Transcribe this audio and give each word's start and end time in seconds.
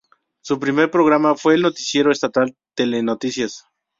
Su 0.43 0.59
primer 0.59 0.89
programa 0.89 1.35
fue 1.35 1.53
el 1.53 1.61
noticiero 1.61 2.11
estatal 2.11 2.57
Telenoticias. 2.75 3.65